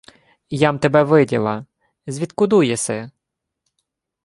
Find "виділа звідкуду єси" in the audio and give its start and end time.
1.03-3.11